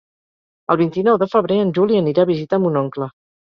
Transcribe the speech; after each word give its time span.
El 0.73 0.79
vint-i-nou 0.81 1.19
de 1.25 1.27
febrer 1.35 1.59
en 1.67 1.75
Juli 1.79 2.01
anirà 2.01 2.25
a 2.27 2.33
visitar 2.33 2.63
mon 2.67 2.83
oncle. 2.85 3.13